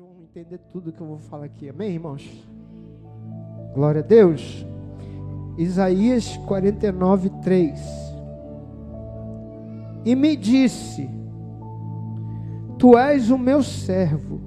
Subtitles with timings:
[0.00, 1.68] vão entender tudo que eu vou falar aqui.
[1.68, 2.26] Amém, irmãos?
[3.74, 4.64] Glória a Deus.
[5.58, 7.78] Isaías 49, 3.
[10.06, 11.06] E me disse:
[12.78, 14.40] Tu és o meu servo,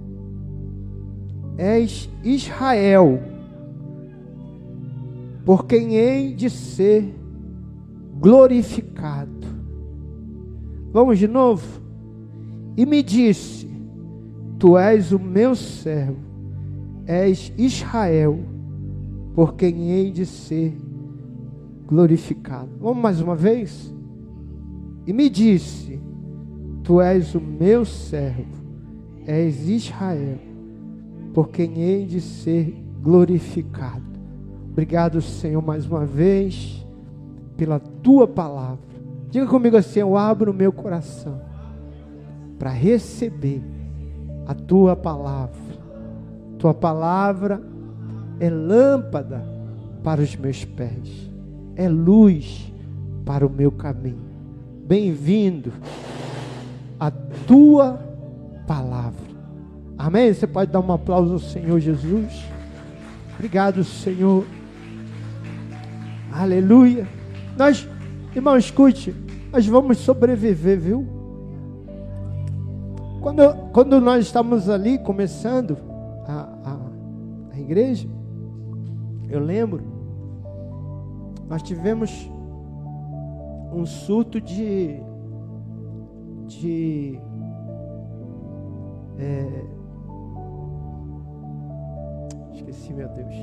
[1.55, 3.20] és Israel,
[5.45, 7.13] por quem hei de ser
[8.20, 9.47] glorificado.
[10.91, 11.79] Vamos de novo?
[12.75, 13.72] E me disse:
[14.64, 16.16] Tu és o meu servo,
[17.05, 18.39] és Israel,
[19.36, 20.74] por quem hei de ser
[21.86, 22.70] glorificado.
[22.79, 23.93] Vamos mais uma vez?
[25.06, 26.00] E me disse:
[26.82, 28.64] Tu és o meu servo,
[29.28, 30.39] és Israel,
[31.34, 34.17] por quem hei de ser glorificado.
[34.72, 36.88] Obrigado, Senhor, mais uma vez,
[37.58, 38.80] pela tua palavra.
[39.30, 41.42] Diga comigo assim: Eu abro o meu coração
[42.58, 43.72] para receber
[44.47, 45.73] a tua palavra.
[46.58, 47.61] Tua palavra
[48.39, 49.45] é lâmpada
[50.04, 51.30] para os meus pés,
[51.76, 52.72] é luz
[53.26, 54.34] para o meu caminho.
[54.86, 55.72] Bem-vindo
[57.00, 58.00] à tua
[58.67, 59.23] palavra.
[59.98, 60.34] Amém?
[60.34, 62.45] Você pode dar um aplauso ao Senhor Jesus.
[63.36, 64.45] Obrigado, Senhor.
[66.32, 67.08] Aleluia.
[67.58, 67.88] Nós,
[68.36, 69.14] irmão, escute,
[69.52, 71.08] nós vamos sobreviver, viu?
[73.24, 75.78] Quando, quando nós estamos ali começando
[76.28, 78.06] a, a, a igreja,
[79.30, 79.82] eu lembro,
[81.48, 82.30] nós tivemos
[83.72, 85.00] um surto de.
[86.48, 87.18] de.
[89.18, 89.66] É,
[92.56, 93.36] esqueci, meu Deus.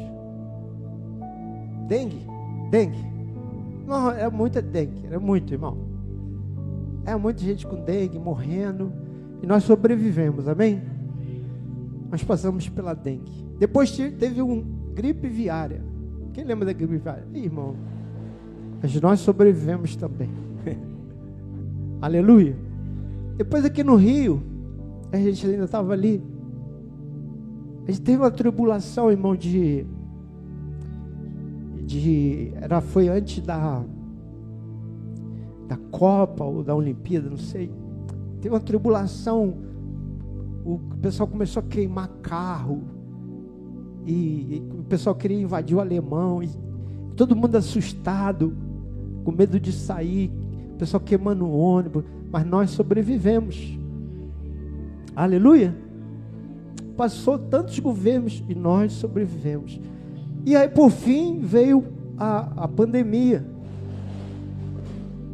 [1.88, 2.26] Dengue,
[2.70, 3.02] dengue.
[3.86, 5.78] Não, é muita dengue, é muito, irmão.
[7.06, 9.08] É muita gente com dengue morrendo.
[9.42, 10.82] E nós sobrevivemos, amém?
[12.10, 13.46] Nós passamos pela dengue.
[13.58, 14.62] Depois teve um
[14.94, 15.82] gripe viária.
[16.32, 17.26] Quem lembra da gripe viária?
[17.32, 17.76] Ih, irmão.
[18.82, 20.30] Mas nós sobrevivemos também.
[22.00, 22.56] Aleluia.
[23.36, 24.42] Depois aqui no Rio,
[25.12, 26.22] a gente ainda estava ali.
[27.86, 29.86] A gente teve uma tribulação, irmão, de.
[31.84, 33.84] de era, foi antes da.
[35.68, 37.70] da Copa ou da Olimpíada, não sei.
[38.40, 39.54] Teve uma tribulação.
[40.64, 42.82] O pessoal começou a queimar carro.
[44.06, 46.42] E, e o pessoal queria invadir o alemão.
[46.42, 46.48] E
[47.16, 48.56] todo mundo assustado,
[49.24, 50.30] com medo de sair.
[50.72, 52.04] O pessoal queimando o ônibus.
[52.32, 53.78] Mas nós sobrevivemos.
[55.14, 55.76] Aleluia.
[56.96, 59.80] Passou tantos governos e nós sobrevivemos.
[60.46, 61.84] E aí, por fim, veio
[62.16, 63.44] a, a pandemia.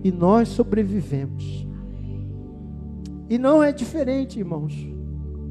[0.03, 1.56] E nós sobrevivemos.
[3.29, 4.75] E não é diferente, irmãos.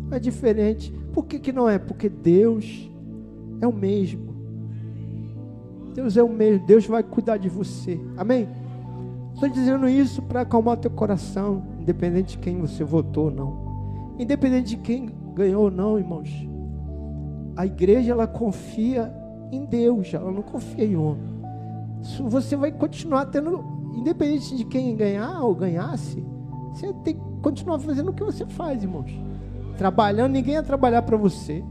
[0.09, 0.91] Não é diferente.
[1.13, 1.77] Por que, que não é?
[1.77, 2.89] Porque Deus
[3.61, 4.33] é o mesmo.
[5.93, 6.65] Deus é o mesmo.
[6.65, 7.99] Deus vai cuidar de você.
[8.17, 8.47] Amém?
[9.33, 14.15] Estou dizendo isso para acalmar teu coração, independente de quem você votou ou não.
[14.17, 16.29] Independente de quem ganhou ou não, irmãos.
[17.57, 19.13] A igreja ela confia
[19.51, 21.35] em Deus, ela não confia em homem.
[22.29, 23.63] Você vai continuar tendo,
[23.93, 26.23] independente de quem ganhar ou ganhasse,
[26.73, 29.11] você tem que continuar fazendo o que você faz, irmãos.
[29.78, 31.63] Trabalhando, ninguém ia trabalhar para você.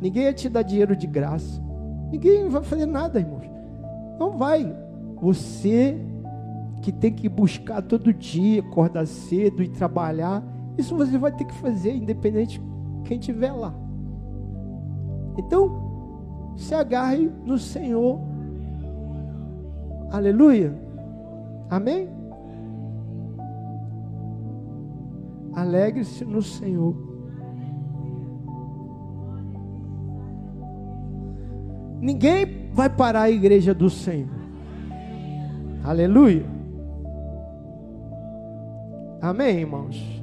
[0.00, 1.62] Ninguém ia te dar dinheiro de graça.
[2.10, 3.44] Ninguém vai fazer nada, irmãos.
[4.18, 4.74] Não vai.
[5.20, 6.00] Você
[6.80, 10.42] que tem que buscar todo dia, acordar cedo e trabalhar,
[10.78, 13.74] isso você vai ter que fazer, independente de quem estiver lá.
[15.36, 18.18] Então, se agarre no Senhor.
[20.10, 20.74] Aleluia.
[21.68, 22.08] Amém?
[25.54, 26.94] Alegre-se no Senhor.
[32.00, 34.28] Ninguém vai parar a igreja do Senhor.
[35.84, 36.44] Aleluia.
[39.20, 40.22] Amém, irmãos?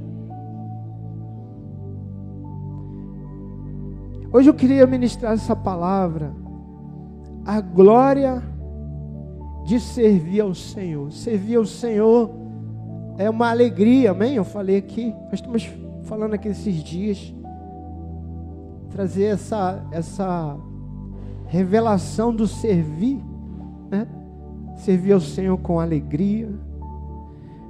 [4.32, 6.34] Hoje eu queria ministrar essa palavra.
[7.46, 8.44] A glória
[9.66, 11.12] de servir ao Senhor.
[11.12, 12.30] Servir ao Senhor
[13.20, 14.36] é uma alegria, amém?
[14.36, 15.70] Eu falei aqui, nós estamos
[16.04, 17.36] falando aqui esses dias,
[18.90, 20.58] trazer essa, essa
[21.46, 23.22] revelação do servir,
[23.92, 24.08] né?
[24.78, 26.50] Servir ao Senhor com alegria,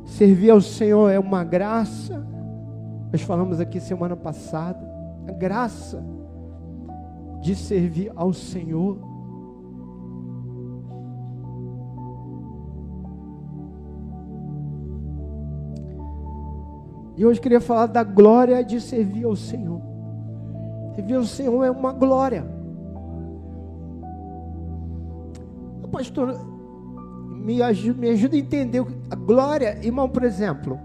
[0.05, 2.23] servir ao Senhor é uma graça,
[3.11, 4.79] nós falamos aqui semana passada,
[5.27, 6.05] a graça
[7.41, 8.99] de servir ao Senhor
[17.19, 19.81] E hoje queria falar da glória de servir ao Senhor.
[20.95, 22.45] Servir ao Senhor é uma glória.
[25.91, 26.33] Pastor,
[27.27, 30.79] me ajuda, me ajuda a entender a glória, irmão, por exemplo.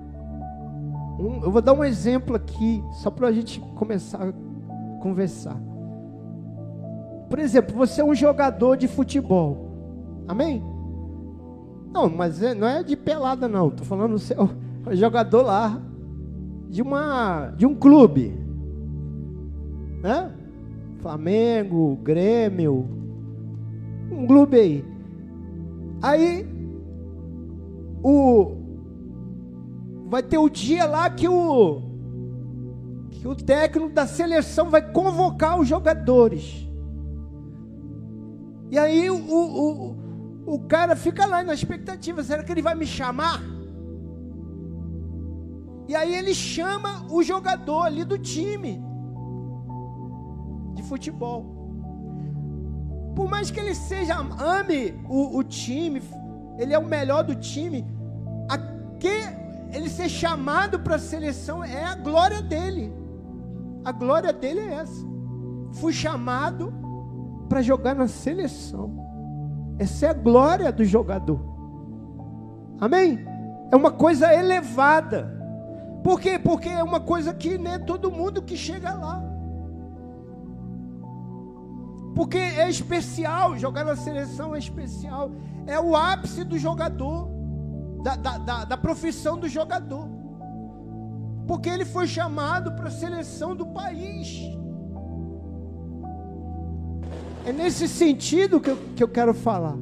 [1.20, 4.32] Um, eu vou dar um exemplo aqui, só para a gente começar a
[5.00, 5.56] conversar.
[7.31, 9.69] Por exemplo, você é um jogador de futebol.
[10.26, 10.64] Amém?
[11.92, 13.69] Não, mas é, não é de pelada, não.
[13.69, 15.81] Estou falando você é um jogador lá
[16.75, 18.37] de, uma, de um clube.
[20.03, 20.32] Né?
[20.99, 22.88] Flamengo, Grêmio.
[24.11, 24.85] Um clube aí.
[26.03, 26.44] Aí
[28.03, 28.56] o
[30.06, 31.81] vai ter o dia lá que o
[33.09, 36.69] que o técnico da seleção vai convocar os jogadores.
[38.69, 39.97] E aí o, o,
[40.44, 43.54] o cara fica lá na expectativa, será que ele vai me chamar?
[45.86, 48.82] E aí ele chama o jogador ali do time
[50.75, 51.44] de futebol.
[53.14, 56.02] Por mais que ele seja, ame o, o time,
[56.58, 57.86] ele é o melhor do time,
[58.50, 58.58] a
[58.98, 62.92] que ele ser chamado para a seleção é a glória dele.
[63.84, 65.04] A glória dele é essa.
[65.72, 66.72] Fui chamado
[67.48, 68.96] para jogar na seleção.
[69.78, 71.40] Essa é a glória do jogador.
[72.81, 73.19] Amém?
[73.70, 75.33] É uma coisa elevada.
[76.05, 76.39] Por quê?
[76.39, 79.23] Porque é uma coisa que nem é todo mundo que chega lá.
[82.15, 85.31] Porque é especial, jogar na seleção é especial.
[85.67, 87.31] É o ápice do jogador
[88.03, 90.06] da, da, da, da profissão do jogador.
[91.47, 94.43] Porque ele foi chamado para a seleção do país.
[97.47, 99.77] É nesse sentido que eu, que eu quero falar.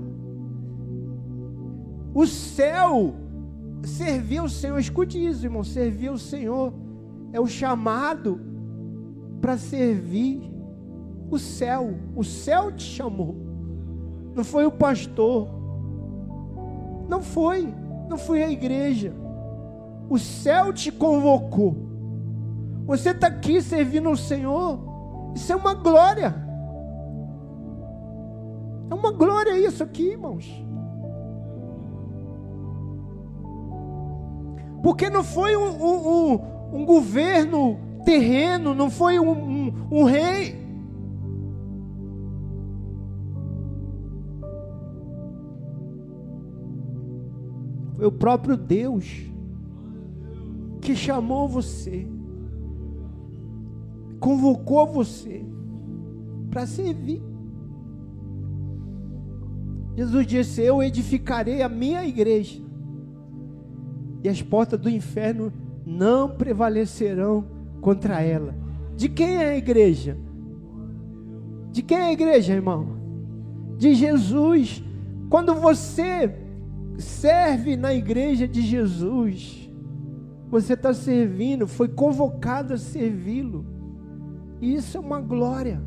[2.14, 3.21] O céu
[3.84, 5.64] servir o Senhor, escute isso, irmão.
[5.64, 6.72] Servir o Senhor
[7.32, 8.40] é o chamado
[9.40, 10.50] para servir
[11.30, 11.94] o céu.
[12.14, 13.36] O céu te chamou,
[14.34, 15.48] não foi o pastor,
[17.08, 17.72] não foi
[18.12, 19.14] não foi a igreja.
[20.10, 21.74] O céu te convocou.
[22.84, 24.78] Você está aqui servindo o Senhor.
[25.34, 26.34] Isso é uma glória.
[28.90, 30.46] É uma glória isso aqui, irmãos.
[34.82, 40.62] Porque não foi um, um, um, um governo terreno, não foi um rei
[48.02, 49.30] Foi o próprio Deus
[50.80, 52.04] que chamou você,
[54.18, 55.44] convocou você
[56.50, 57.22] para servir.
[59.96, 62.61] Jesus disse: Eu edificarei a minha igreja,
[64.22, 65.52] e as portas do inferno
[65.84, 67.44] não prevalecerão
[67.80, 68.54] contra ela.
[68.96, 70.16] De quem é a igreja?
[71.70, 72.96] De quem é a igreja, irmão?
[73.78, 74.82] De Jesus.
[75.28, 76.42] Quando você
[76.98, 79.70] serve na igreja de Jesus.
[80.50, 83.64] Você está servindo, foi convocado a servi-lo.
[84.60, 85.82] Isso é uma glória.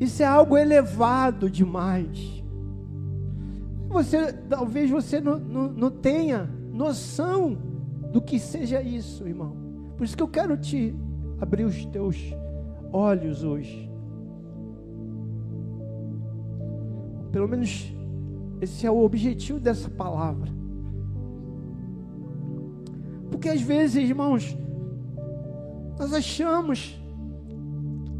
[0.00, 2.42] Isso é algo elevado demais.
[3.88, 7.56] Você, talvez você não, não, não tenha noção
[8.12, 9.56] do que seja isso, irmão.
[9.96, 10.94] Por isso que eu quero te
[11.40, 12.16] abrir os teus
[12.92, 13.90] olhos hoje.
[17.32, 17.92] Pelo menos
[18.60, 20.50] esse é o objetivo dessa palavra.
[23.30, 24.56] Porque às vezes, irmãos,
[25.98, 27.00] nós achamos,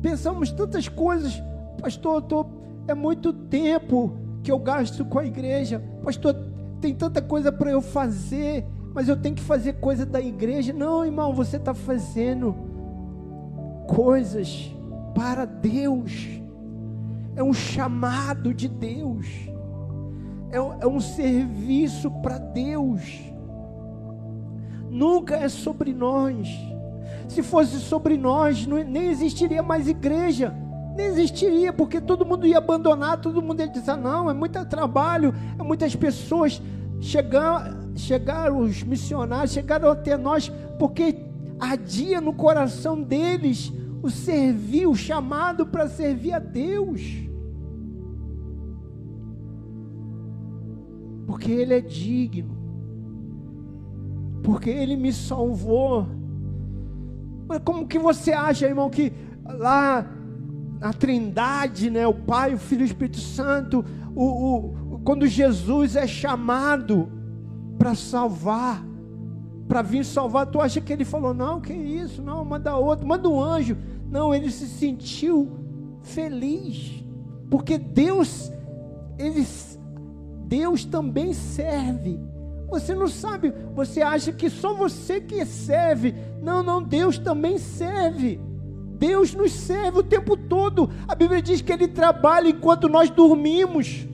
[0.03, 1.43] pensamos tantas coisas,
[1.81, 2.47] pastor, tô,
[2.87, 6.35] é muito tempo que eu gasto com a igreja, pastor,
[6.81, 10.73] tem tanta coisa para eu fazer, mas eu tenho que fazer coisa da igreja.
[10.73, 12.55] Não, irmão, você está fazendo
[13.87, 14.75] coisas
[15.15, 16.41] para Deus.
[17.35, 19.27] É um chamado de Deus,
[20.51, 23.01] é, é um serviço para Deus,
[24.91, 26.49] nunca é sobre nós.
[27.29, 30.53] Se fosse sobre nós, nem existiria mais igreja,
[30.99, 35.33] nem existiria, porque todo mundo ia abandonar, todo mundo ia dizer: não, é muito trabalho,
[35.59, 36.61] é muitas pessoas.
[37.00, 41.17] Chegar, chegaram os missionários, chegaram até nós, porque
[41.61, 47.28] ardia no coração deles o servir, o chamado para servir a Deus.
[51.28, 52.57] porque Ele é digno,
[54.43, 56.07] porque Ele me salvou.
[57.47, 59.12] Mas como que você acha, irmão, que
[59.45, 60.11] lá
[60.81, 65.97] na Trindade, né, o Pai, o Filho e o Espírito Santo, o, o, quando Jesus
[65.97, 67.09] é chamado
[67.79, 68.85] para salvar,
[69.67, 70.47] para vir salvar.
[70.47, 73.77] Tu acha que ele falou, não, que isso, não, manda outro, manda um anjo.
[74.11, 75.51] Não, ele se sentiu
[76.03, 77.05] feliz,
[77.51, 78.51] porque Deus,
[79.19, 79.47] ele,
[80.47, 82.19] Deus também serve.
[82.71, 86.15] Você não sabe, você acha que só você que serve.
[86.43, 88.41] Não, não, Deus também serve.
[88.99, 90.90] Deus nos serve o tempo todo.
[91.07, 94.07] A Bíblia diz que Ele trabalha enquanto nós dormimos.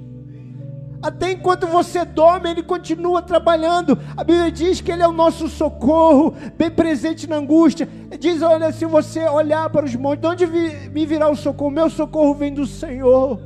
[1.02, 3.98] Até enquanto você dorme, Ele continua trabalhando.
[4.16, 7.88] A Bíblia diz que Ele é o nosso socorro, bem presente na angústia.
[8.20, 11.70] Diz: olha, se você olhar para os montes, de onde me virá o socorro?
[11.70, 13.40] Meu socorro vem do Senhor.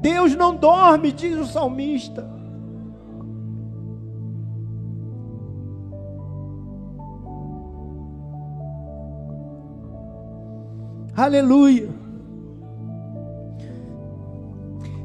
[0.00, 2.35] Deus não dorme, diz o salmista.
[11.16, 11.88] Aleluia.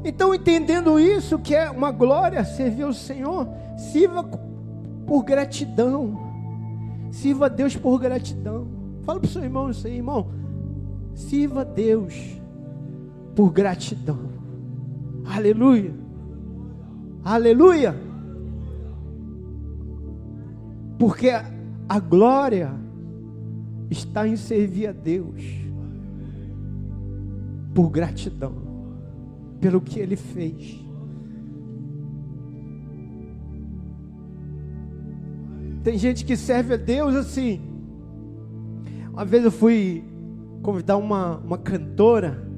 [0.04, 4.22] Então, entendendo isso, que é uma glória servir ao Senhor, sirva
[5.06, 6.20] por gratidão.
[7.10, 8.66] Sirva a Deus por gratidão.
[9.04, 10.28] Fala para o seu irmão isso aí, irmão.
[11.14, 12.14] Sirva a Deus
[13.34, 14.18] por gratidão.
[15.24, 15.94] Aleluia.
[17.24, 17.94] Aleluia.
[20.98, 22.70] Porque a glória
[23.90, 25.62] está em servir a Deus
[27.74, 28.54] por gratidão
[29.60, 30.82] pelo que ele fez.
[35.84, 37.60] Tem gente que serve a Deus assim.
[39.12, 40.04] Uma vez eu fui
[40.62, 42.48] convidar uma, uma cantora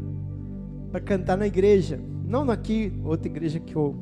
[0.91, 2.01] para cantar na igreja.
[2.27, 3.97] Não aqui, outra igreja que eu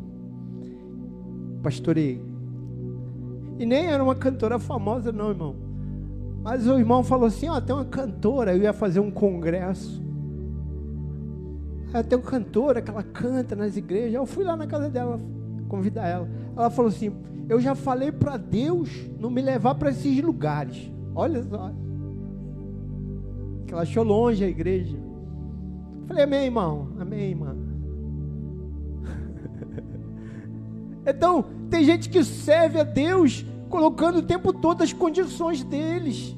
[1.62, 2.21] pastorei.
[3.59, 5.57] E nem era uma cantora famosa, não, irmão.
[6.42, 10.02] Mas o irmão falou assim: Ó, oh, tem uma cantora, eu ia fazer um congresso.
[11.93, 14.15] Ela tem uma cantora que ela canta nas igrejas.
[14.15, 15.21] Eu fui lá na casa dela
[15.69, 16.29] convidar ela.
[16.57, 17.13] Ela falou assim:
[17.49, 20.91] Eu já falei para Deus não me levar para esses lugares.
[21.15, 21.73] Olha só.
[23.67, 24.97] Que ela achou longe a igreja.
[24.97, 26.89] Eu falei, amém, irmão.
[26.99, 27.57] Amém, irmão.
[31.07, 36.37] então, tem gente que serve a Deus colocando o tempo todo as condições deles.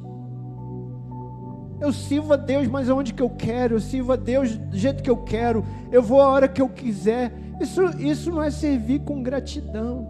[1.85, 5.03] Eu sirvo a Deus, mas aonde que eu quero, eu sirvo a Deus do jeito
[5.03, 5.63] que eu quero,
[5.93, 7.31] eu vou a hora que eu quiser.
[7.61, 10.09] Isso, isso não é servir com gratidão.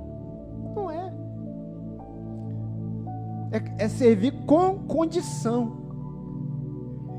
[0.73, 1.13] Não é.
[3.51, 5.77] É, é servir com condição.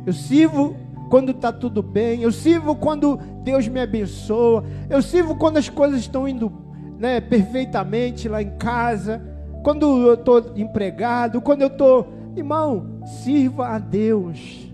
[0.06, 0.74] Eu sirvo
[1.10, 6.00] quando está tudo bem, eu sirvo quando Deus me abençoa, eu sirvo quando as coisas
[6.00, 6.50] estão indo
[6.98, 9.22] né, perfeitamente lá em casa,
[9.66, 14.72] quando eu estou empregado, quando eu estou Irmão, sirva a Deus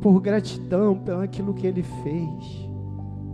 [0.00, 2.68] por gratidão pelo aquilo que Ele fez.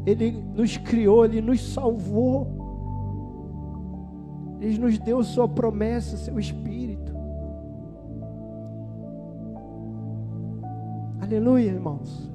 [0.06, 2.46] Ele nos criou, Ele nos salvou.
[4.60, 7.12] Ele nos deu Sua promessa, Seu Espírito.
[11.20, 12.31] Aleluia, irmãos.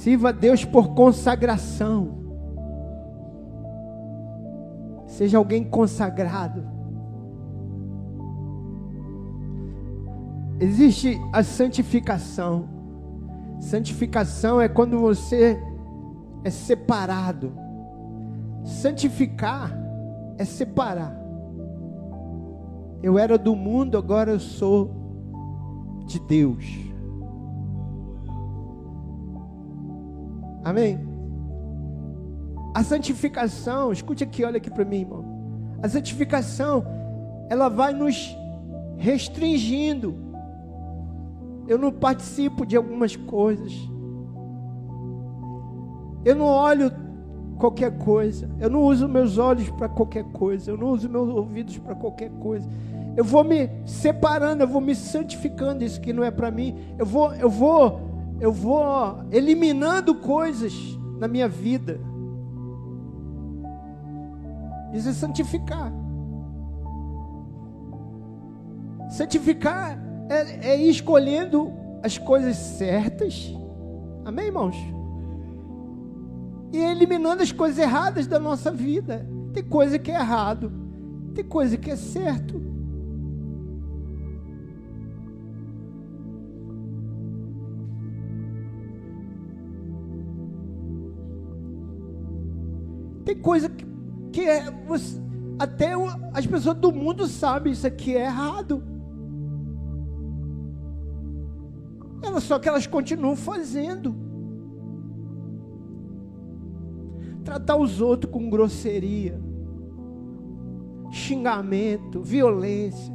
[0.00, 2.08] Sirva Deus por consagração.
[5.06, 6.66] Seja alguém consagrado.
[10.58, 12.66] Existe a santificação.
[13.60, 15.62] Santificação é quando você
[16.44, 17.52] é separado.
[18.64, 19.70] Santificar
[20.38, 21.14] é separar.
[23.02, 24.90] Eu era do mundo, agora eu sou
[26.06, 26.89] de Deus.
[30.64, 30.98] Amém?
[32.74, 35.24] A santificação, escute aqui, olha aqui para mim, irmão.
[35.82, 36.84] A santificação,
[37.48, 38.36] ela vai nos
[38.96, 40.14] restringindo.
[41.66, 43.72] Eu não participo de algumas coisas.
[46.24, 46.92] Eu não olho
[47.58, 48.50] qualquer coisa.
[48.58, 50.70] Eu não uso meus olhos para qualquer coisa.
[50.70, 52.68] Eu não uso meus ouvidos para qualquer coisa.
[53.16, 55.82] Eu vou me separando, eu vou me santificando.
[55.82, 56.76] Isso que não é para mim.
[56.98, 58.09] Eu vou, eu vou
[58.40, 60.72] eu vou eliminando coisas
[61.18, 62.00] na minha vida.
[64.92, 65.92] Isso é santificar.
[69.10, 71.70] Santificar é, é escolhendo
[72.02, 73.52] as coisas certas.
[74.24, 74.76] Amém, irmãos?
[76.72, 79.28] E eliminando as coisas erradas da nossa vida.
[79.52, 80.72] Tem coisa que é errado,
[81.34, 82.69] tem coisa que é certo.
[93.30, 93.86] Tem coisa que,
[94.32, 94.64] que é,
[95.56, 95.92] até
[96.34, 98.82] as pessoas do mundo sabem isso aqui é errado.
[102.20, 104.16] Ela, só que elas continuam fazendo.
[107.44, 109.40] Tratar os outros com grosseria,
[111.12, 113.14] xingamento, violência,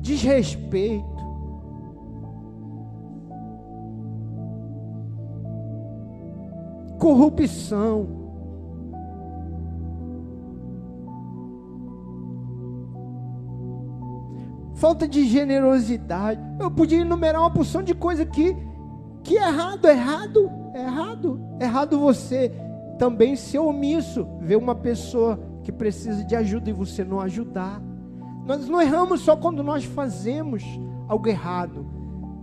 [0.00, 1.27] desrespeito.
[6.98, 8.18] Corrupção.
[14.78, 16.40] falta de generosidade.
[16.58, 18.56] Eu podia enumerar uma porção de coisa que
[19.22, 21.40] que é errado, errado, errado.
[21.60, 22.52] Errado você
[22.98, 27.82] também ser omisso, ver uma pessoa que precisa de ajuda e você não ajudar.
[28.46, 30.64] Nós não erramos só quando nós fazemos
[31.06, 31.97] algo errado.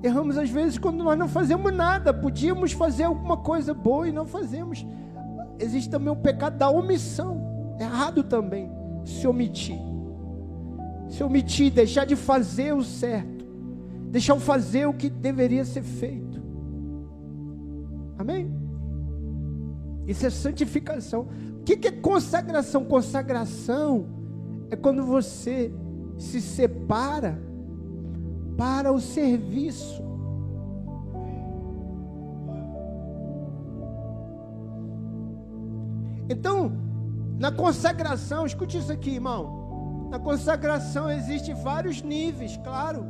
[0.06, 2.14] Erramos às vezes quando nós não fazemos nada.
[2.14, 4.86] Podíamos fazer alguma coisa boa e não fazemos.
[5.60, 7.76] Existe também o pecado da omissão.
[7.80, 8.72] É errado também
[9.04, 9.80] se omitir
[11.10, 13.46] se omitir, deixar de fazer o certo,
[14.10, 16.42] deixar de fazer o que deveria ser feito.
[18.18, 18.52] Amém?
[20.08, 21.28] Isso é santificação.
[21.60, 22.86] O que é consagração?
[22.86, 24.08] Consagração
[24.70, 25.72] é quando você
[26.18, 27.42] se separa
[28.58, 30.04] para o serviço.
[36.30, 36.72] Então,
[37.38, 40.08] na consagração, escute isso aqui, irmão.
[40.10, 43.06] Na consagração existem vários níveis, claro.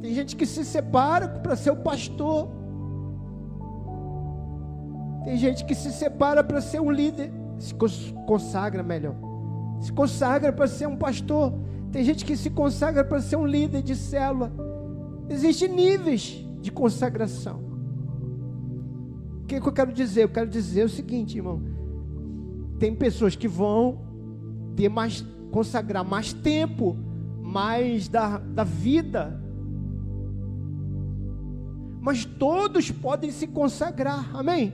[0.00, 2.48] Tem gente que se separa para ser o pastor.
[5.24, 7.74] Tem gente que se separa para ser um líder, se
[8.26, 9.14] consagra melhor.
[9.80, 11.52] Se consagra para ser um pastor.
[11.94, 14.52] Tem gente que se consagra para ser um líder de célula.
[15.30, 17.60] Existem níveis de consagração.
[19.40, 20.24] O que, que eu quero dizer?
[20.24, 21.62] Eu quero dizer o seguinte, irmão.
[22.80, 24.00] Tem pessoas que vão
[24.74, 26.96] ter mais consagrar mais tempo,
[27.40, 29.40] mais da, da vida.
[32.00, 34.72] Mas todos podem se consagrar, amém?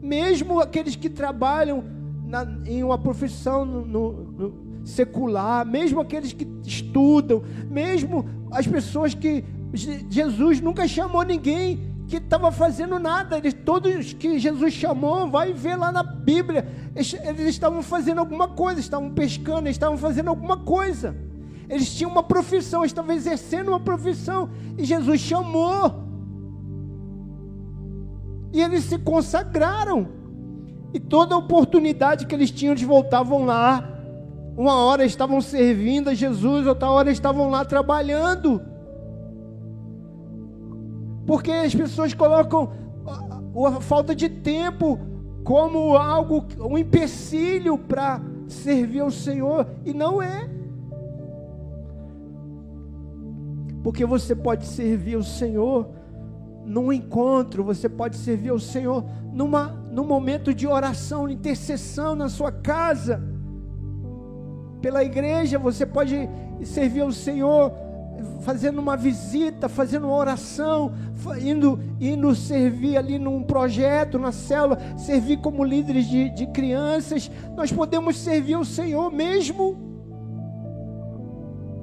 [0.00, 1.84] Mesmo aqueles que trabalham
[2.24, 9.44] na, em uma profissão no, no secular, mesmo aqueles que estudam, mesmo as pessoas que
[9.72, 13.36] Jesus nunca chamou ninguém que estava fazendo nada.
[13.36, 16.66] Eles, todos que Jesus chamou, vai ver lá na Bíblia.
[16.96, 21.14] Eles, eles estavam fazendo alguma coisa, estavam pescando, estavam fazendo alguma coisa.
[21.68, 24.48] Eles tinham uma profissão, estavam exercendo uma profissão.
[24.78, 26.02] E Jesus chamou.
[28.54, 30.08] E eles se consagraram.
[30.94, 33.97] E toda oportunidade que eles tinham, eles voltavam lá.
[34.58, 38.60] Uma hora estavam servindo a Jesus, outra hora estavam lá trabalhando.
[41.24, 42.72] Porque as pessoas colocam
[43.68, 44.98] a falta de tempo
[45.44, 50.50] como algo, um empecilho para servir ao Senhor, e não é.
[53.84, 55.88] Porque você pode servir ao Senhor
[56.64, 62.50] num encontro, você pode servir ao Senhor numa, num momento de oração, intercessão na sua
[62.50, 63.37] casa,
[64.80, 66.28] pela igreja, você pode
[66.64, 67.72] servir ao Senhor
[68.40, 70.92] fazendo uma visita, fazendo uma oração,
[71.40, 77.30] indo, indo servir ali num projeto, na célula, servir como líderes de, de crianças.
[77.56, 79.76] Nós podemos servir o Senhor mesmo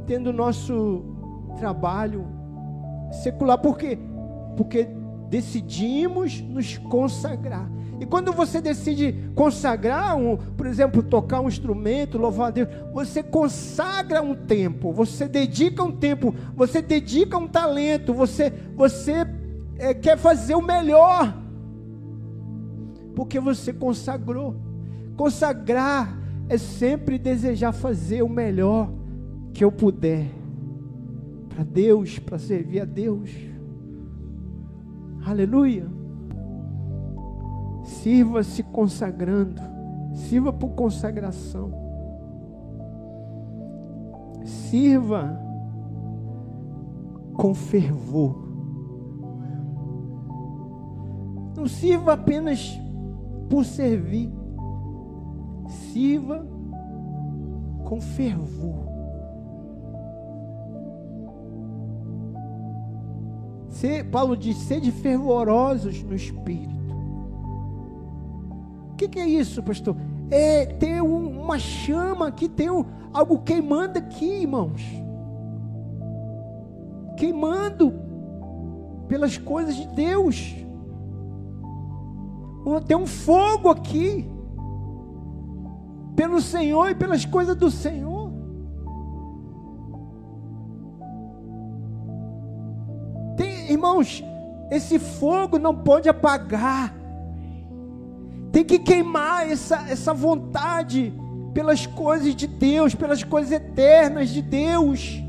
[0.06, 1.04] tendo nosso
[1.58, 2.28] trabalho
[3.24, 3.58] secular.
[3.58, 3.98] Por quê?
[4.56, 4.88] Porque
[5.30, 7.70] decidimos nos consagrar.
[8.00, 13.24] E quando você decide consagrar, um, por exemplo, tocar um instrumento, louvar a Deus, você
[13.24, 19.26] consagra um tempo, você dedica um tempo, você dedica um talento, você, você
[19.78, 21.34] é, quer fazer o melhor,
[23.16, 24.56] porque você consagrou.
[25.16, 26.18] Consagrar
[26.50, 28.92] é sempre desejar fazer o melhor
[29.54, 30.28] que eu puder
[31.48, 33.32] para Deus, para servir a Deus.
[35.26, 36.05] Aleluia.
[37.86, 39.62] Sirva se consagrando.
[40.14, 41.72] Sirva por consagração.
[44.44, 45.40] Sirva
[47.36, 48.44] com fervor.
[51.56, 52.78] Não sirva apenas
[53.50, 54.30] por servir.
[55.68, 56.46] Sirva
[57.86, 58.86] com fervor.
[64.16, 66.75] Paulo diz: sede fervorosos no espírito.
[68.96, 69.94] O que, que, é isso, pastor?
[70.32, 74.82] É ter um, uma chama aqui, ter um, algo queimando aqui, irmãos.
[77.18, 77.94] Queimando
[79.10, 80.56] pelas coisas de Deus.
[82.88, 84.26] Tem um fogo aqui.
[86.16, 88.32] Pelo Senhor e pelas coisas do Senhor.
[93.68, 94.24] irmãos,
[94.72, 97.05] esse fogo não pode apagar.
[98.56, 101.12] Tem que queimar essa, essa vontade
[101.54, 105.22] pelas coisas de Deus, pelas coisas eternas de Deus.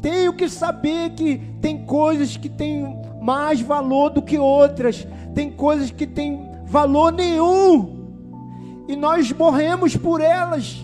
[0.00, 5.90] Tenho que saber que tem coisas que têm mais valor do que outras, tem coisas
[5.90, 10.82] que têm valor nenhum, e nós morremos por elas.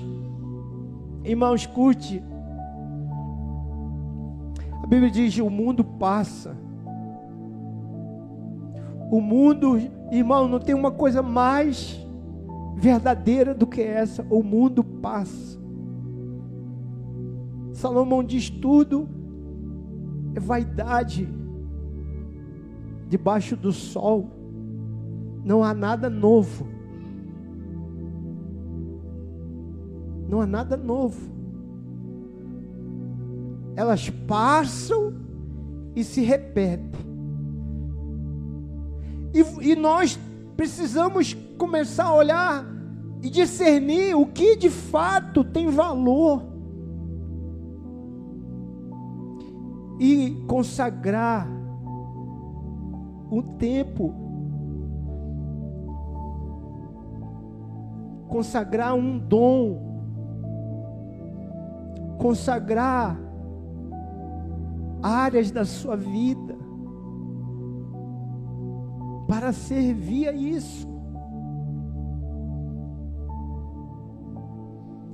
[1.24, 2.22] Irmão, escute.
[4.82, 6.61] A Bíblia diz: o mundo passa.
[9.12, 9.76] O mundo,
[10.10, 12.00] irmão, não tem uma coisa mais
[12.78, 14.26] verdadeira do que essa.
[14.30, 15.60] O mundo passa.
[17.74, 19.06] Salomão diz tudo
[20.34, 21.28] é vaidade.
[23.06, 24.30] Debaixo do sol
[25.44, 26.66] não há nada novo.
[30.26, 31.30] Não há nada novo.
[33.76, 35.12] Elas passam
[35.94, 37.11] e se repetem.
[39.34, 40.18] E, e nós
[40.56, 42.64] precisamos começar a olhar
[43.22, 46.42] e discernir o que de fato tem valor.
[49.98, 51.48] E consagrar
[53.30, 54.14] o tempo.
[58.28, 59.92] Consagrar um dom,
[62.18, 63.20] consagrar
[65.02, 66.51] áreas da sua vida
[69.32, 70.86] para servir a isso.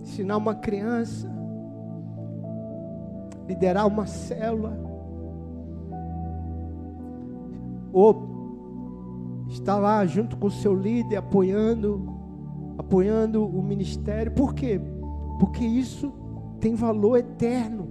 [0.00, 1.30] Ensinar uma criança,
[3.46, 4.76] liderar uma célula,
[7.92, 12.18] ou estar lá junto com o seu líder apoiando
[12.76, 14.32] apoiando o ministério.
[14.32, 14.80] Por quê?
[15.38, 16.12] Porque isso
[16.58, 17.87] tem valor eterno.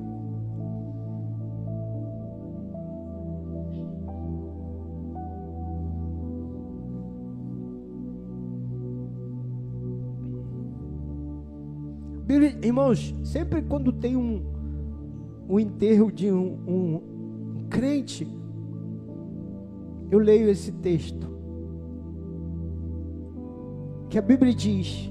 [12.68, 14.44] Irmãos, sempre quando tem um,
[15.48, 16.96] um enterro de um, um,
[17.60, 18.28] um crente,
[20.12, 21.30] eu leio esse texto
[24.10, 25.10] que a Bíblia diz: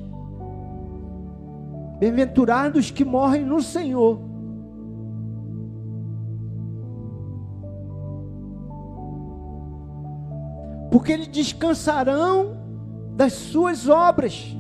[1.99, 4.21] Bem-aventurados que morrem no Senhor.
[10.91, 12.55] Porque eles descansarão
[13.17, 14.55] das suas obras.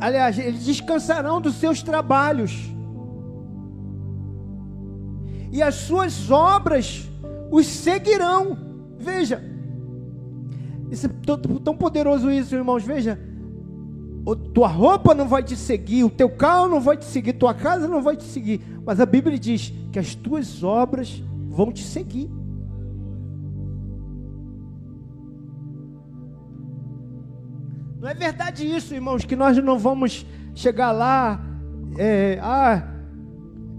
[0.00, 2.72] Aliás, eles descansarão dos seus trabalhos.
[5.52, 7.08] E as suas obras
[7.50, 8.56] os seguirão.
[8.98, 9.42] Veja,
[10.90, 11.10] isso é
[11.62, 12.82] tão poderoso isso, irmãos.
[12.82, 13.18] Veja,
[14.54, 17.86] tua roupa não vai te seguir, o teu carro não vai te seguir, tua casa
[17.86, 22.30] não vai te seguir, mas a Bíblia diz que as tuas obras vão te seguir.
[28.04, 31.42] Não é verdade isso, irmãos, que nós não vamos chegar lá,
[31.96, 32.86] é, ah,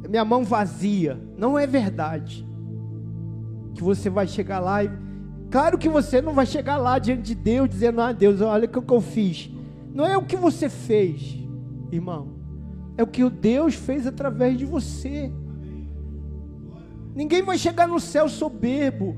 [0.10, 1.22] minha mão vazia.
[1.38, 2.44] Não é verdade
[3.76, 4.90] que você vai chegar lá e.
[5.52, 8.68] Claro que você não vai chegar lá diante de Deus dizendo, ah, Deus, olha o
[8.68, 9.52] que eu fiz.
[9.94, 11.38] Não é o que você fez,
[11.92, 12.34] irmão.
[12.98, 15.32] É o que o Deus fez através de você.
[17.14, 19.16] Ninguém vai chegar no céu soberbo.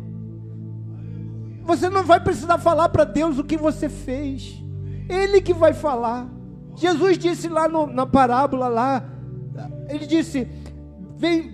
[1.64, 4.67] Você não vai precisar falar para Deus o que você fez.
[5.10, 6.28] Ele que vai falar.
[6.76, 9.04] Jesus disse lá no, na parábola lá,
[9.90, 10.48] ele disse: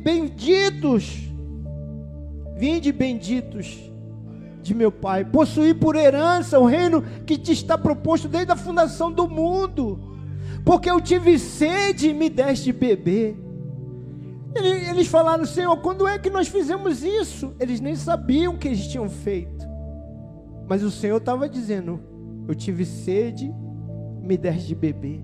[0.04, 1.24] Benditos
[2.56, 3.92] Vinde benditos
[4.62, 9.12] de meu Pai, possuir por herança o reino que te está proposto desde a fundação
[9.12, 10.00] do mundo,
[10.64, 13.38] porque eu tive sede e me deste beber.
[14.56, 17.54] Eles falaram, Senhor, quando é que nós fizemos isso?
[17.60, 19.66] Eles nem sabiam o que eles tinham feito,
[20.70, 22.00] mas o Senhor estava dizendo:
[22.48, 23.54] Eu tive sede,
[24.22, 25.24] me deste de beber,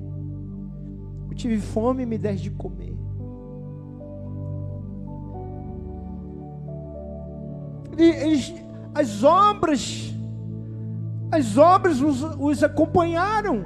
[1.30, 2.90] eu tive fome, me deste de comer.
[8.04, 8.54] eles,
[8.96, 10.14] as obras,
[11.32, 13.66] as obras os, os acompanharam.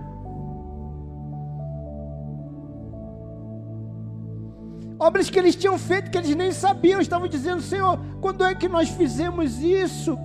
[4.99, 8.69] Obras que eles tinham feito, que eles nem sabiam, estavam dizendo, Senhor, quando é que
[8.69, 10.17] nós fizemos isso?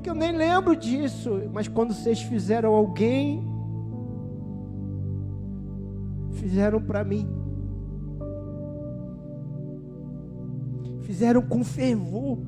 [0.00, 3.44] que eu nem lembro disso, mas quando vocês fizeram alguém,
[6.32, 7.28] fizeram para mim.
[11.02, 12.38] Fizeram com fervor,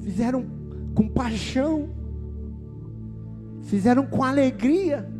[0.00, 0.46] fizeram
[0.94, 1.88] com paixão,
[3.62, 5.10] fizeram com alegria.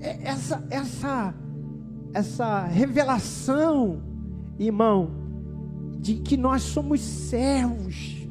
[0.00, 1.34] É, essa, essa
[2.14, 4.00] essa revelação,
[4.56, 5.10] irmão,
[5.98, 8.28] de que nós somos servos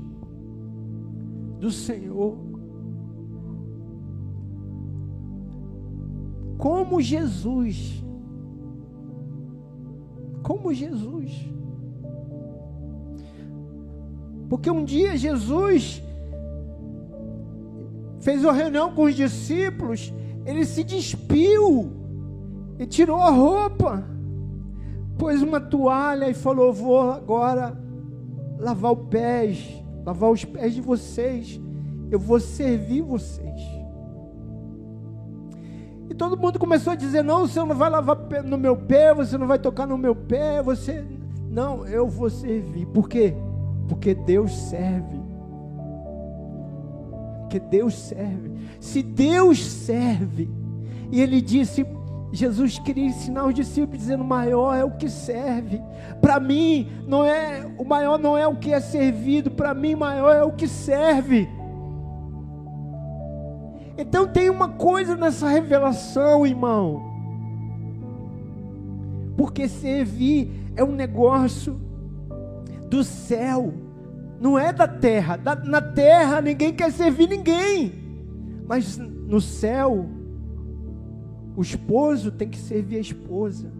[1.59, 2.37] do Senhor.
[6.57, 8.01] Como Jesus.
[10.41, 11.31] Como Jesus.
[14.47, 16.01] Porque um dia Jesus
[18.21, 20.13] fez uma reunião com os discípulos,
[20.45, 22.02] ele se despiu
[22.83, 24.03] e tirou a roupa,
[25.17, 27.77] pôs uma toalha e falou: Vou agora
[28.59, 31.61] lavar os pés, lavar os pés de vocês,
[32.11, 33.61] eu vou servir vocês.
[36.09, 39.37] E todo mundo começou a dizer: Não, você não vai lavar no meu pé, você
[39.37, 41.05] não vai tocar no meu pé, você.
[41.49, 42.85] Não, eu vou servir.
[42.87, 43.33] Por quê?
[43.87, 45.21] Porque Deus serve.
[47.39, 48.51] Porque Deus serve.
[48.81, 50.49] Se Deus serve,
[51.09, 51.85] e Ele disse,
[52.33, 55.79] Jesus queria ensinar os discípulos dizendo: maior é o que serve.
[56.19, 60.35] Para mim, não é o maior não é o que é servido, para mim maior
[60.35, 61.47] é o que serve.
[63.95, 67.03] Então tem uma coisa nessa revelação, irmão.
[69.37, 71.79] Porque servir é um negócio
[72.89, 73.71] do céu,
[74.39, 75.37] não é da terra.
[75.37, 77.93] Da, na terra ninguém quer servir ninguém,
[78.65, 80.07] mas no céu,
[81.55, 83.71] o esposo tem que servir a esposa,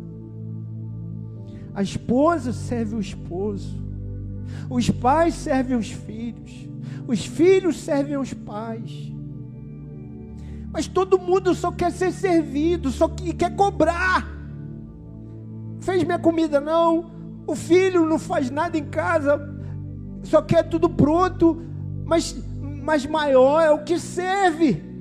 [1.73, 3.81] a esposa serve o esposo,
[4.69, 6.69] os pais servem os filhos,
[7.07, 9.11] os filhos servem os pais.
[10.71, 14.27] Mas todo mundo só quer ser servido, só que quer cobrar.
[15.81, 17.11] Fez minha comida não,
[17.45, 19.39] o filho não faz nada em casa,
[20.23, 21.61] só quer tudo pronto,
[22.05, 22.35] mas,
[22.83, 24.92] mas maior é o que serve.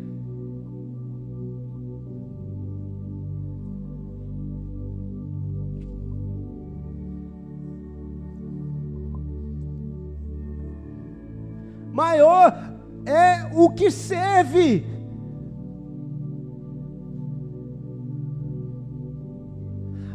[11.93, 12.73] Maior
[13.05, 14.87] é o que serve.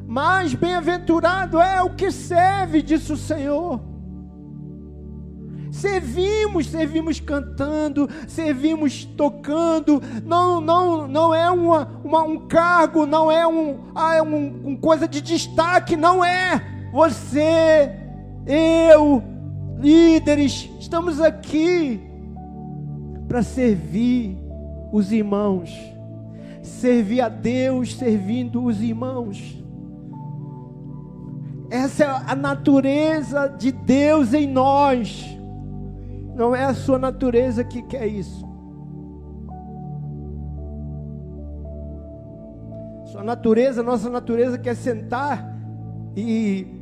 [0.07, 3.79] Mais bem-aventurado é o que serve, disse o Senhor.
[5.71, 10.01] Servimos, servimos cantando, servimos tocando.
[10.25, 14.75] Não, não, não é uma, uma um cargo, não é um, ah, é um, um
[14.75, 16.89] coisa de destaque, não é.
[16.91, 17.91] Você,
[18.47, 19.21] eu,
[19.79, 22.01] líderes, estamos aqui
[23.27, 24.37] para servir
[24.91, 25.75] os irmãos,
[26.61, 29.63] servir a Deus servindo os irmãos.
[31.69, 35.25] Essa é a natureza de Deus em nós.
[36.33, 38.47] Não é a sua natureza que quer isso.
[43.05, 45.57] Sua natureza, nossa natureza quer sentar
[46.15, 46.76] e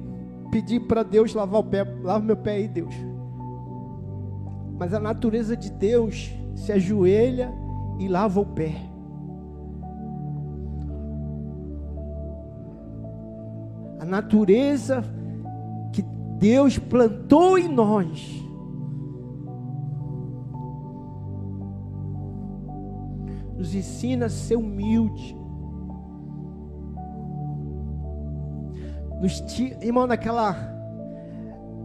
[0.56, 2.96] pedir para Deus lavar o pé, lava meu pé aí, Deus.
[4.80, 7.54] Mas a natureza de Deus se ajoelha
[8.00, 8.74] e lava o pé.
[14.00, 15.04] a natureza
[15.92, 16.04] que
[16.38, 18.40] Deus plantou em nós.
[23.58, 25.36] Nos ensina a ser humilde.
[29.22, 30.56] Nos tira, irmão, naquela.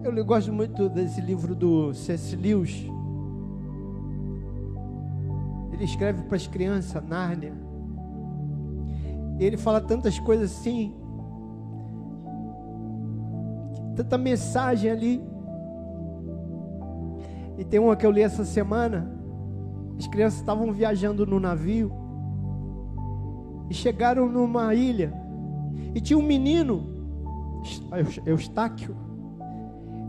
[0.03, 2.35] Eu gosto muito desse livro do C.S.
[2.37, 2.87] Lewis.
[5.73, 7.53] Ele escreve para as crianças, Nárnia.
[9.39, 10.95] Ele fala tantas coisas assim
[14.03, 15.23] tanta mensagem ali.
[17.59, 19.11] E tem uma que eu li essa semana.
[19.99, 21.93] As crianças estavam viajando no navio
[23.69, 25.13] e chegaram numa ilha.
[25.95, 26.90] E tinha um menino,
[28.27, 28.97] Eustáquio.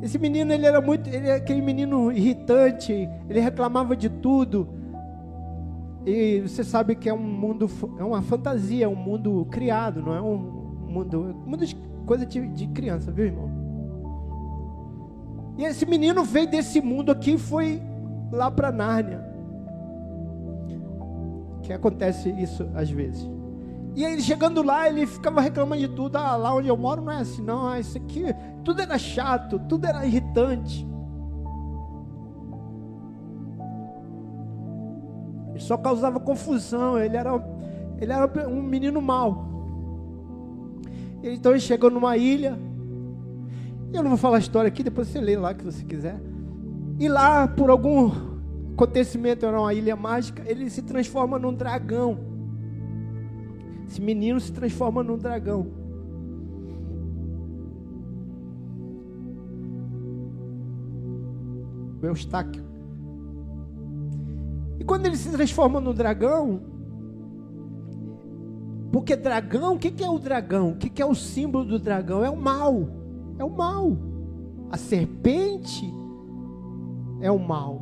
[0.02, 4.68] Esse menino, ele era muito, ele era aquele menino irritante, ele reclamava de tudo.
[6.06, 10.16] E você sabe que é um mundo, é uma fantasia, é um mundo criado, não
[10.16, 13.50] é um mundo, um mundo de coisa de, de criança, viu, irmão?
[15.58, 17.82] E esse menino veio desse mundo aqui e foi
[18.32, 19.24] lá para Nárnia.
[21.62, 23.30] Que acontece isso às vezes.
[23.96, 26.16] E ele chegando lá, ele ficava reclamando de tudo.
[26.16, 27.68] Ah, lá onde eu moro não é assim, não.
[27.68, 28.24] Ah, isso aqui,
[28.64, 30.88] tudo era chato, tudo era irritante.
[35.50, 36.98] Ele só causava confusão.
[36.98, 37.32] Ele era,
[38.00, 39.50] ele era um menino mau.
[41.22, 42.58] Então ele chegou numa ilha
[43.94, 46.20] eu não vou falar a história aqui, depois você lê lá que você quiser.
[46.98, 48.10] E lá, por algum
[48.74, 52.31] acontecimento, era uma ilha mágica, ele se transforma num dragão.
[53.92, 55.68] Esse menino se transforma num dragão.
[62.02, 62.64] O Eustáquio.
[64.80, 66.62] E quando ele se transforma no dragão,
[68.94, 70.70] porque dragão, o que é o dragão?
[70.70, 72.24] O que é o símbolo do dragão?
[72.24, 72.88] É o mal.
[73.38, 73.98] É o mal.
[74.72, 75.94] A serpente
[77.20, 77.82] é o mal.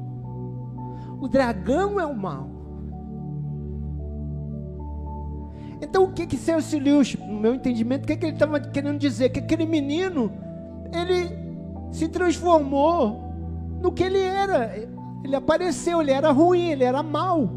[1.21, 2.48] O dragão é o mal.
[5.81, 6.77] Então o que que C.S.
[6.77, 9.29] Lewis, no meu entendimento, o que que ele estava querendo dizer?
[9.29, 10.31] Que aquele menino,
[10.93, 11.29] ele
[11.91, 13.29] se transformou
[13.81, 14.75] no que ele era.
[15.23, 17.49] Ele apareceu, ele era ruim, ele era mal.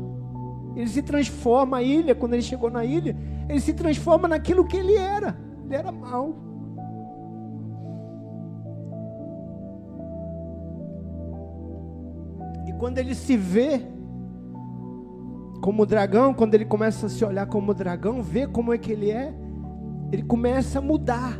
[0.76, 3.16] Ele se transforma a ilha, quando ele chegou na ilha,
[3.48, 5.36] ele se transforma naquilo que ele era.
[5.64, 6.34] Ele era mal.
[12.66, 13.82] E quando ele se vê
[15.62, 19.12] como dragão, quando ele começa a se olhar como dragão, ver como é que ele
[19.12, 19.32] é,
[20.10, 21.38] ele começa a mudar.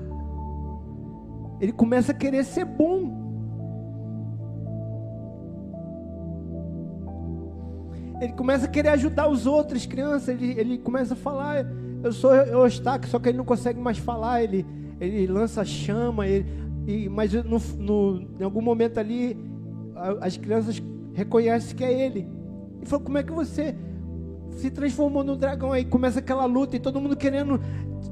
[1.61, 3.21] Ele começa a querer ser bom.
[8.21, 10.29] Ele começa a querer ajudar os outros, crianças.
[10.29, 11.67] Ele, ele começa a falar:
[12.05, 14.41] Eu sou Eustáquio, só que ele não consegue mais falar.
[14.41, 14.65] Ele,
[15.01, 16.47] ele lança chama, ele,
[16.87, 19.37] e, mas no, no, em algum momento ali,
[20.21, 20.81] as crianças
[21.13, 22.29] reconhecem que é ele.
[22.81, 23.75] E falou: Como é que você
[24.57, 25.73] se transformou no dragão?
[25.73, 27.61] Aí começa aquela luta e todo mundo querendo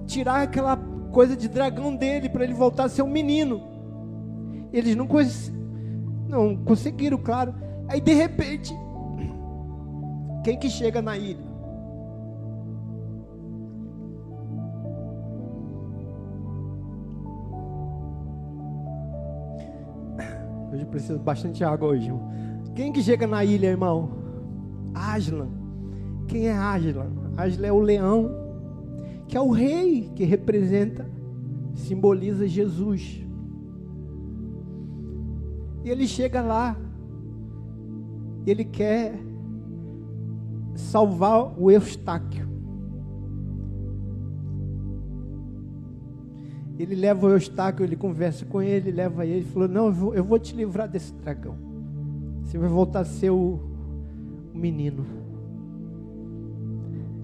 [0.07, 0.77] tirar aquela
[1.11, 3.63] coisa de dragão dele para ele voltar a ser um menino.
[4.73, 5.09] Eles não,
[6.29, 7.55] não conseguiram, claro.
[7.89, 8.75] Aí de repente
[10.43, 11.51] quem que chega na ilha?
[20.73, 22.07] Hoje preciso bastante água hoje.
[22.07, 22.31] Irmão.
[22.75, 24.11] Quem que chega na ilha, irmão?
[24.95, 25.60] Aslan.
[26.31, 27.11] Quem é Aslan?
[27.37, 28.31] Aslan é o leão,
[29.27, 31.05] que é o rei que representa,
[31.75, 33.27] simboliza Jesus.
[35.83, 36.77] E ele chega lá,
[38.47, 39.19] ele quer
[40.77, 42.49] salvar o Eustáquio.
[46.79, 50.25] Ele leva o Eustáquio, ele conversa com ele, leva ele, falou: Não, eu vou, eu
[50.25, 51.57] vou te livrar desse dragão.
[52.45, 53.59] Você vai voltar a ser o,
[54.55, 55.05] o menino.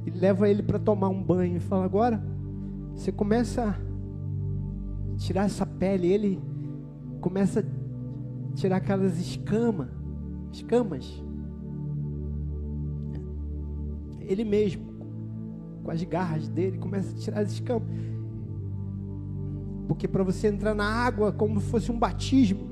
[0.06, 2.22] E leva ele para tomar um banho e fala: Agora,
[2.94, 6.06] você começa a tirar essa pele.
[6.06, 6.40] Ele
[7.20, 9.88] começa a tirar aquelas escamas,
[10.52, 11.26] escamas
[14.26, 14.84] ele mesmo,
[15.82, 17.88] com as garras dele, começa a tirar as escamas.
[19.86, 22.68] Porque para você entrar na água como se fosse um batismo,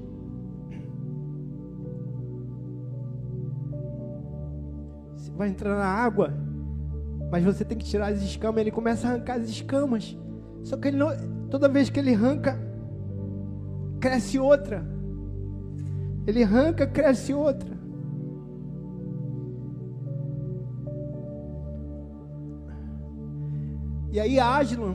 [5.16, 6.34] você vai entrar na água,
[7.34, 8.60] mas você tem que tirar as escamas.
[8.60, 10.16] Ele começa a arrancar as escamas.
[10.62, 11.08] Só que ele não,
[11.50, 12.56] toda vez que ele arranca,
[13.98, 14.86] cresce outra.
[16.28, 17.76] Ele arranca, cresce outra.
[24.12, 24.94] E aí Aslan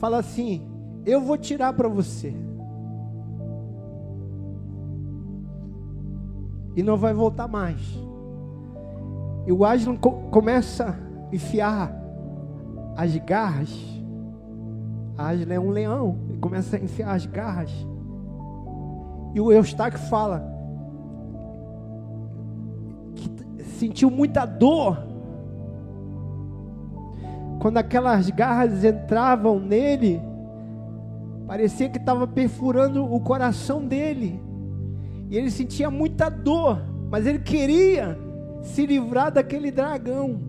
[0.00, 0.68] fala assim:
[1.06, 2.34] Eu vou tirar para você.
[6.74, 7.80] E não vai voltar mais.
[9.46, 11.94] E o Aslan co começa enfiar
[12.96, 13.70] as garras.
[15.16, 16.18] Aslan é um leão.
[16.28, 17.70] Ele começa a enfiar as garras.
[19.34, 20.44] E o Eustáquio fala
[23.14, 25.10] que sentiu muita dor
[27.60, 30.20] quando aquelas garras entravam nele,
[31.46, 34.40] parecia que estava perfurando o coração dele.
[35.28, 38.18] E ele sentia muita dor, mas ele queria
[38.62, 40.40] se livrar daquele dragão.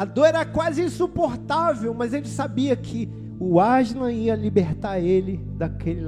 [0.00, 3.06] A dor era quase insuportável, mas ele sabia que
[3.38, 6.04] o Aslan ia libertar ele daquele,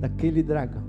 [0.00, 0.82] daquele dragão.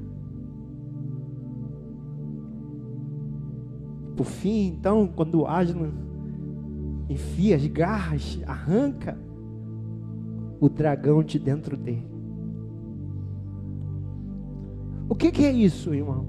[4.18, 5.92] Por fim, então, quando Aslan
[7.08, 9.16] enfia as garras, arranca
[10.60, 12.08] o dragão de dentro dele.
[15.08, 16.26] O que, que é isso, irmão?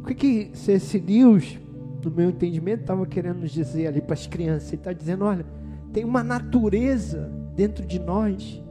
[0.00, 0.98] O que, que C.S.
[0.98, 1.60] Lewis,
[2.06, 4.68] no meu entendimento, estava querendo nos dizer ali para as crianças?
[4.68, 5.44] Ele está dizendo: olha,
[5.92, 8.62] tem uma natureza dentro de nós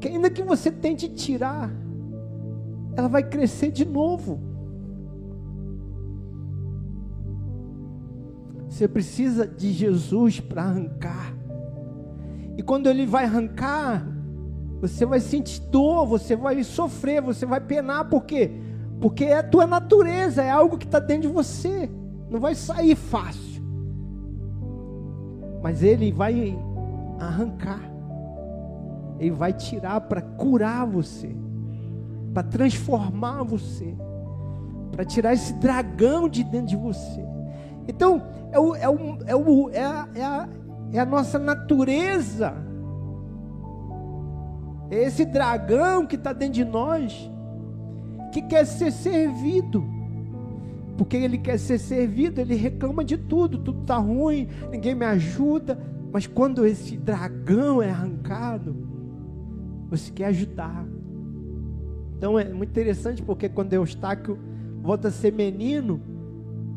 [0.00, 1.70] que, ainda que você tente tirar,
[2.96, 4.40] ela vai crescer de novo.
[8.66, 11.34] Você precisa de Jesus para arrancar.
[12.56, 14.06] E quando ele vai arrancar,
[14.80, 18.50] você vai sentir dor, você vai sofrer, você vai penar, por quê?
[19.00, 21.90] Porque é a tua natureza, é algo que está dentro de você.
[22.30, 23.60] Não vai sair fácil.
[25.62, 26.56] Mas Ele vai
[27.18, 27.82] arrancar.
[29.18, 31.34] Ele vai tirar para curar você.
[32.32, 33.94] Para transformar você.
[34.92, 37.22] Para tirar esse dragão de dentro de você.
[37.88, 38.22] Então,
[38.52, 40.48] é, o, é, o, é, o, é, a, é, a,
[40.92, 42.54] é a nossa natureza.
[44.88, 47.30] É esse dragão que está dentro de nós
[48.32, 49.84] que quer ser servido.
[50.96, 55.78] Porque ele quer ser servido, ele reclama de tudo, tudo está ruim, ninguém me ajuda.
[56.12, 58.76] Mas quando esse dragão é arrancado,
[59.88, 60.86] você quer ajudar.
[62.16, 64.38] Então é muito interessante porque quando Eustáquio
[64.82, 66.00] volta a ser menino,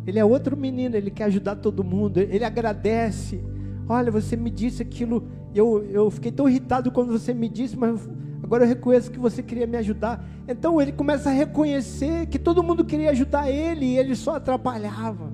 [0.06, 3.44] ele é outro menino, ele quer ajudar todo mundo, ele agradece.
[3.88, 8.10] Olha, você me disse aquilo, eu, eu fiquei tão irritado quando você me disse, mas
[8.54, 10.24] agora eu reconheço que você queria me ajudar.
[10.48, 15.34] Então ele começa a reconhecer que todo mundo queria ajudar ele e ele só atrapalhava.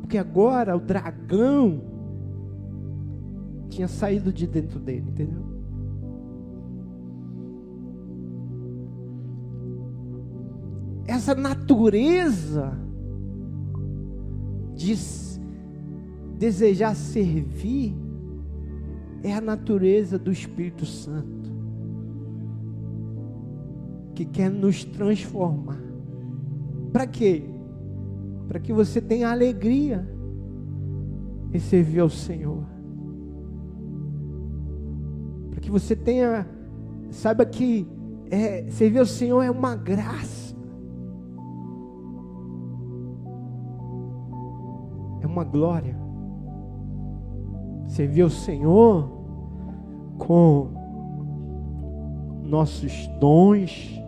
[0.00, 1.80] Porque agora o dragão
[3.68, 5.40] tinha saído de dentro dele, entendeu?
[11.06, 12.76] Essa natureza
[14.74, 14.96] de
[16.36, 17.94] desejar servir
[19.22, 21.41] é a natureza do Espírito Santo
[24.14, 25.80] que quer nos transformar.
[26.92, 27.44] Para quê?
[28.46, 30.06] Para que você tenha alegria
[31.52, 32.64] em servir ao Senhor.
[35.50, 36.46] Para que você tenha,
[37.10, 37.86] saiba que
[38.30, 40.54] é, servir ao Senhor é uma graça.
[45.20, 45.96] É uma glória.
[47.86, 49.10] Servir ao Senhor
[50.18, 50.70] com
[52.42, 54.01] nossos dons,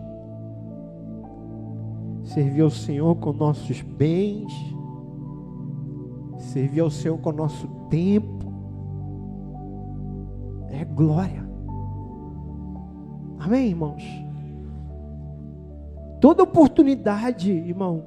[2.35, 4.51] servir ao Senhor com nossos bens,
[6.37, 8.51] servir ao Senhor com nosso tempo,
[10.69, 11.49] é glória.
[13.39, 14.03] Amém, irmãos?
[16.19, 18.03] Toda oportunidade, irmão,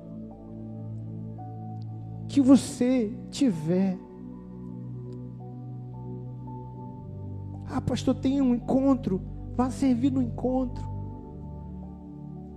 [2.28, 3.96] que você tiver.
[7.70, 9.22] Ah, pastor, tem um encontro.
[9.56, 10.98] Vá servir no encontro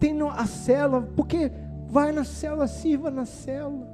[0.02, 1.52] tem a célula, porque
[1.92, 3.86] vai na célula, sirva na célula.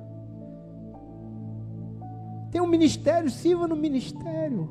[2.52, 4.70] Tem um ministério, sirva no ministério.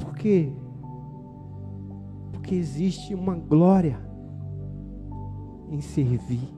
[0.00, 0.52] Por quê?
[2.32, 4.00] Porque existe uma glória
[5.70, 6.48] em servir.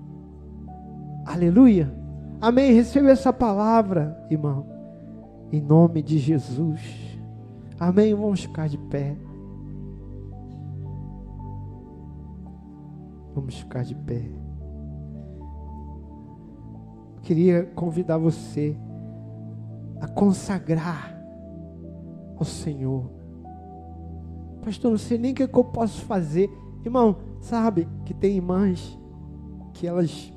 [1.26, 1.94] Aleluia.
[2.40, 2.72] Amém.
[2.72, 4.66] Receba essa palavra, irmão.
[5.52, 6.80] Em nome de Jesus.
[7.78, 8.14] Amém.
[8.14, 9.14] Vamos ficar de pé.
[13.34, 14.41] Vamos ficar de pé.
[17.22, 18.76] Queria convidar você
[20.00, 21.16] a consagrar
[22.36, 23.08] ao Senhor.
[24.64, 26.50] Pastor, não sei nem o que, é que eu posso fazer.
[26.84, 28.98] Irmão, sabe que tem irmãs
[29.72, 30.32] que elas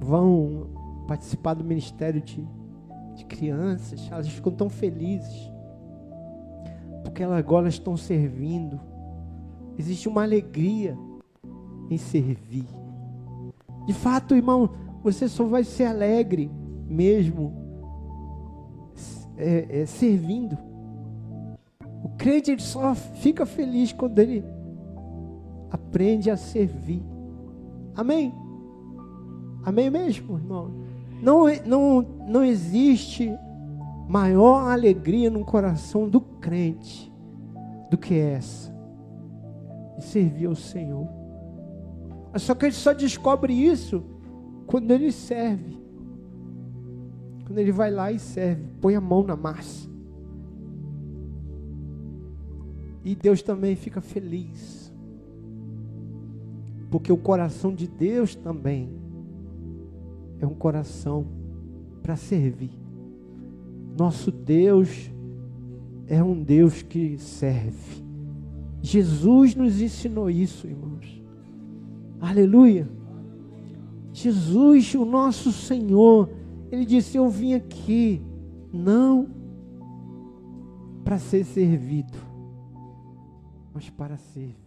[0.00, 0.68] vão
[1.08, 2.46] participar do ministério de,
[3.14, 5.50] de crianças, elas ficam tão felizes,
[7.02, 8.78] porque elas agora estão servindo.
[9.78, 10.96] Existe uma alegria
[11.90, 12.66] em servir.
[13.86, 14.70] De fato, irmão,
[15.06, 16.50] você só vai ser alegre
[16.88, 17.52] mesmo
[19.36, 20.58] é, é, servindo.
[22.02, 24.44] O crente ele só fica feliz quando ele
[25.70, 27.04] aprende a servir.
[27.94, 28.34] Amém?
[29.64, 30.72] Amém mesmo, irmão?
[31.22, 33.32] Não, não, não existe
[34.08, 37.12] maior alegria no coração do crente
[37.90, 38.74] do que essa
[39.96, 41.06] de servir ao Senhor.
[42.34, 44.15] Só que ele só descobre isso
[44.66, 45.76] quando ele serve.
[47.46, 49.88] Quando ele vai lá e serve, põe a mão na massa.
[53.04, 54.92] E Deus também fica feliz.
[56.90, 58.90] Porque o coração de Deus também
[60.40, 61.24] é um coração
[62.02, 62.72] para servir.
[63.96, 65.10] Nosso Deus
[66.08, 68.04] é um Deus que serve.
[68.82, 71.22] Jesus nos ensinou isso, irmãos.
[72.20, 72.95] Aleluia.
[74.16, 76.30] Jesus, o nosso Senhor,
[76.72, 78.22] ele disse: Eu vim aqui
[78.72, 79.28] não
[81.04, 82.16] para ser servido,
[83.74, 84.65] mas para servir.